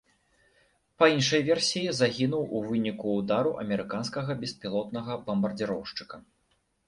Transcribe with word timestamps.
Па 1.01 1.05
іншай 1.15 1.41
версіі, 1.49 1.91
загінуў 1.99 2.47
у 2.59 2.63
выніку 2.71 3.13
ўдару 3.19 3.51
амерыканскага 3.65 4.31
беспілотнага 4.45 5.19
бамбардзіроўшчыка. 5.27 6.15